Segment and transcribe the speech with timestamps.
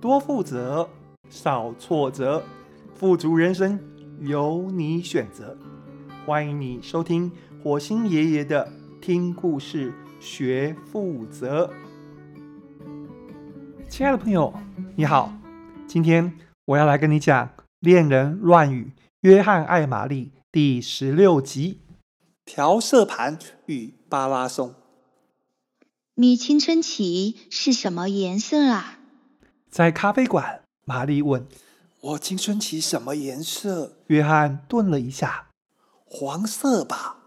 [0.00, 0.88] 多负责，
[1.28, 2.44] 少挫折，
[2.94, 3.80] 富足人生
[4.20, 5.58] 由你选择。
[6.24, 7.32] 欢迎你收听
[7.64, 11.68] 火星爷爷的听故事学负责。
[13.88, 14.54] 亲爱的朋友，
[14.94, 15.32] 你好，
[15.88, 17.46] 今天我要来跟你讲
[17.80, 21.80] 《恋人乱语：约翰爱玛丽》第十六集
[22.44, 23.36] 《调色盘
[23.66, 24.68] 与巴拉松》。
[26.14, 28.97] 你青春期是什么颜色啊？
[29.70, 31.46] 在咖啡馆，玛丽问
[32.00, 35.48] ：“我青春期什么颜色？”约翰顿了一下
[36.04, 37.18] ：“黄色吧。”“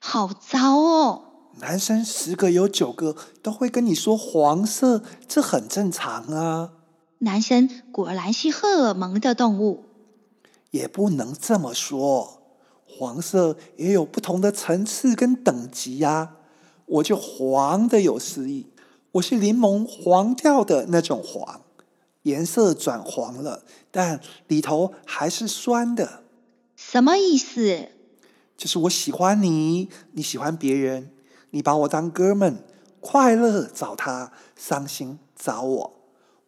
[0.00, 1.22] 好糟哦
[1.60, 6.72] ！”“男生十个有九个都会跟你说黄色，这很正常啊。
[7.20, 9.84] ”“男生果然是荷尔蒙的动物。
[10.72, 12.42] ”“也不能这么说，
[12.86, 16.36] 黄色也有不同的层次跟等级呀。
[16.86, 18.72] 我就黄的有诗意，
[19.12, 21.60] 我是柠檬黄调的那种黄。”
[22.26, 26.24] 颜色转黄了，但里头还是酸的。
[26.74, 27.88] 什么意思？
[28.56, 31.10] 就是我喜欢你，你喜欢别人，
[31.50, 32.64] 你把我当哥们，
[33.00, 35.92] 快乐找他，伤心找我。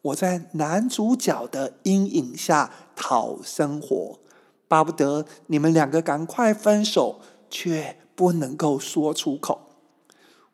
[0.03, 4.19] 我在男主角的阴影下讨生活，
[4.67, 9.61] 巴不得你们两个赶快分手，却不能够说出口。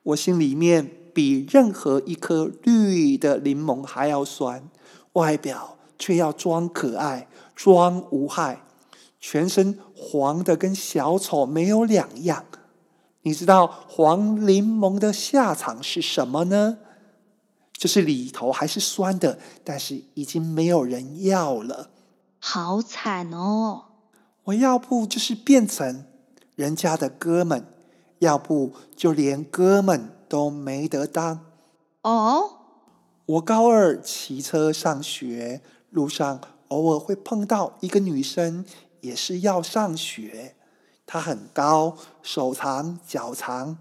[0.02, 4.68] 我心里面比任何一颗绿的柠檬还要酸。
[5.14, 7.26] 外表却要装可爱、
[7.56, 8.62] 装无害，
[9.18, 12.44] 全身黄的跟小丑没有两样。
[13.22, 16.78] 你知道黄柠檬的下场是什么呢？
[17.72, 21.90] 就是里头还是酸的，但是已经没有人要了。
[22.38, 23.84] 好惨哦！
[24.44, 26.04] 我要不就是变成
[26.54, 27.66] 人家的哥们，
[28.18, 31.46] 要不就连哥们都没得当。
[32.02, 32.63] 哦。
[33.26, 38.66] 我高二骑车上学，路上偶尔会碰到一个女生，
[39.00, 40.54] 也是要上学。
[41.06, 43.78] 她很高，手长脚长，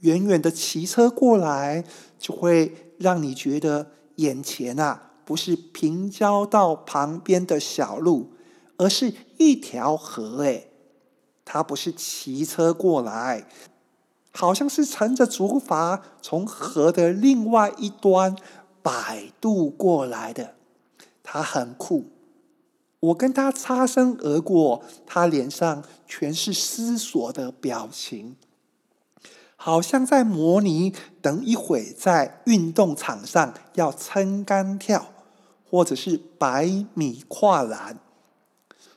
[0.00, 1.84] 远远的骑车过来，
[2.18, 8.32] 就会让你觉得眼前啊，不是平交道旁边的小路，
[8.76, 10.38] 而是一条河。
[10.42, 10.72] 诶，
[11.44, 13.46] 她不是骑车过来，
[14.32, 18.34] 好像是乘着竹筏从河的另外一端。
[18.82, 20.54] 摆渡过来的，
[21.22, 22.06] 他很酷。
[23.00, 28.36] 我跟他擦身而过，他脸上全是思索的表情，
[29.56, 30.92] 好像在模拟
[31.22, 35.12] 等一会在运动场上要撑杆跳，
[35.70, 37.98] 或者是百米跨栏。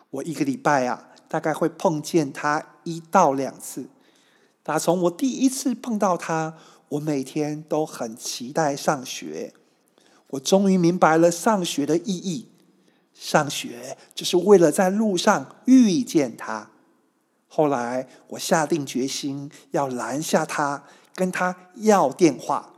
[0.10, 3.88] 我一个礼拜啊，大概会碰见他一到两次。
[4.64, 6.58] 打从我第一次碰到他，
[6.90, 9.54] 我每天都很期待上学。
[10.34, 12.48] 我终于明白了上学的意义，
[13.14, 16.72] 上学就是为了在路上遇见他。
[17.48, 22.74] 后来我下定决心要拦下他，跟他要电话，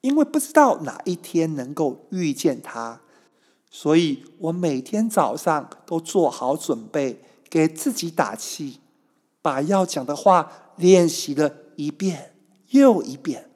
[0.00, 3.02] 因为不知道哪一天能够遇见他，
[3.70, 8.80] 所以我每天早上都做好准备，给自己打气，
[9.40, 12.34] 把要讲的话练习了一遍
[12.70, 13.48] 又一遍，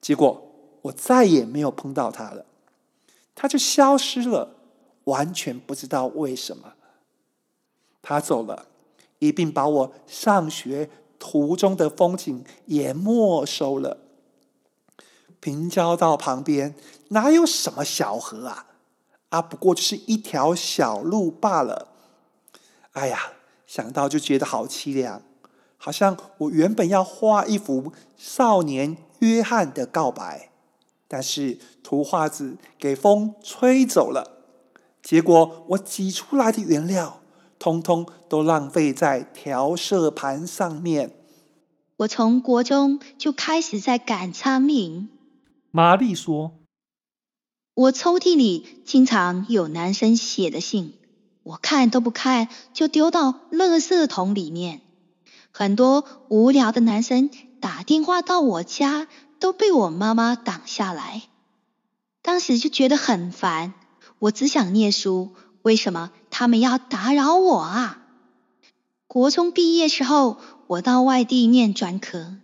[0.00, 0.51] 结果。
[0.82, 2.44] 我再也没有碰到他了，
[3.34, 4.56] 他就消失了，
[5.04, 6.74] 完全不知道为什么。
[8.02, 8.66] 他走了，
[9.20, 13.98] 一并把我上学途中的风景也没收了。
[15.38, 16.74] 平交道旁边
[17.08, 18.66] 哪有什么小河啊？
[19.30, 21.88] 啊，不过就是一条小路罢了。
[22.92, 23.32] 哎呀，
[23.66, 25.22] 想到就觉得好凄凉，
[25.78, 30.51] 好像我原本要画一幅少年约翰的告白。
[31.12, 34.46] 但是图画纸给风吹走了，
[35.02, 37.20] 结果我挤出来的原料，
[37.58, 41.14] 通通都浪费在调色盘上面。
[41.98, 45.08] 我从国中就开始在赶苍蝇。
[45.70, 46.52] 玛丽说
[47.76, 50.94] ：“我抽屉里经常有男生写的信，
[51.42, 54.80] 我看都不看就丢到垃圾桶里面。
[55.50, 57.28] 很多无聊的男生
[57.60, 59.08] 打电话到我家。”
[59.42, 61.24] 都被我妈妈挡下来，
[62.22, 63.74] 当时就觉得很烦。
[64.20, 68.06] 我只想念书，为什么他们要打扰我啊？
[69.08, 72.36] 国中毕业时候，我到外地念专科，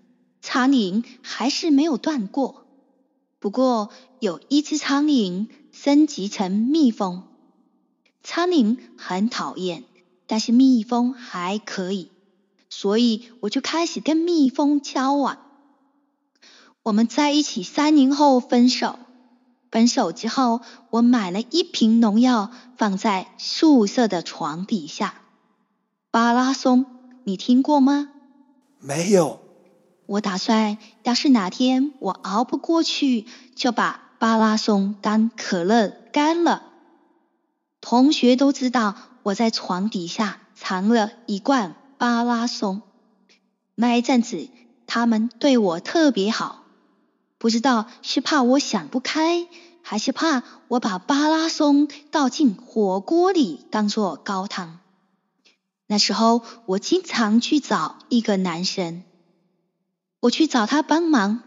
[0.43, 2.67] 苍蝇还是没有断过。
[3.39, 7.29] 不过有一只苍蝇升级成蜜蜂，
[8.25, 9.85] 苍蝇很讨厌，
[10.27, 12.11] 但是蜜蜂还可以，
[12.69, 15.45] 所以我就开始跟蜜蜂交往。
[16.89, 18.99] 我们在一起三年后分手，
[19.71, 25.13] 分手之后，我买了一瓶农药，放在宿舍的床底下。
[26.11, 26.87] 巴拉松，
[27.25, 28.09] 你听过吗？
[28.81, 29.39] 没有。
[30.07, 36.63] 我打算，要是哪天我熬不过去，就把巴拉松当可乐干了。
[37.83, 38.95] 同学都知道
[39.25, 42.81] 我在床底下藏了一罐巴拉松。
[43.75, 44.49] 那一阵子，
[44.87, 46.65] 他们对我特别好。
[47.39, 49.47] 不知道是怕我想不开，
[49.83, 54.81] 还是怕我把巴拉松倒进火锅里当做高汤。
[55.87, 59.05] 那时候，我经常去找一个男生。
[60.21, 61.43] 我去找他帮忙，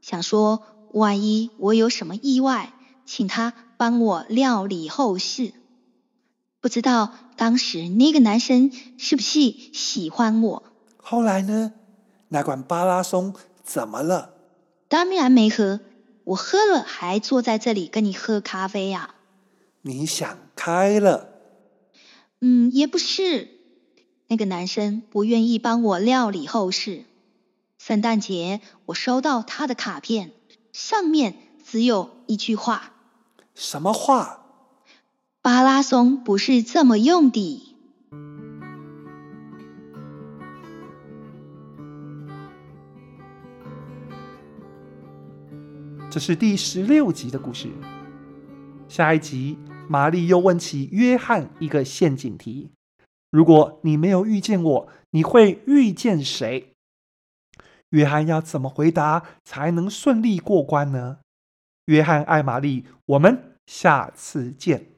[0.00, 0.62] 想说
[0.92, 2.72] 万一我有什么意外，
[3.04, 5.52] 请他帮我料理后事。
[6.60, 9.40] 不知道当时那个男生是不是
[9.72, 10.62] 喜欢我？
[10.96, 11.72] 后来呢？
[12.28, 13.34] 那罐巴拉松
[13.64, 14.35] 怎么了？
[14.88, 15.80] 当然没喝，
[16.24, 19.14] 我喝了还坐在这里跟你喝咖啡呀。
[19.82, 21.28] 你想开了？
[22.40, 23.48] 嗯，也不是。
[24.28, 27.04] 那个男生不愿意帮我料理后事。
[27.78, 30.32] 圣诞节，我收到他的卡片，
[30.72, 32.92] 上面只有一句话。
[33.54, 34.42] 什么话？
[35.40, 37.65] 巴拉松不是这么用的。
[46.16, 47.68] 这是第十六集的故事。
[48.88, 52.70] 下一集，玛丽又问起约翰一个陷阱题：
[53.30, 56.72] 如果你没有遇见我，你会遇见谁？
[57.90, 61.18] 约翰要怎么回答才能顺利过关呢？
[61.84, 64.95] 约翰爱玛丽，我们下次见。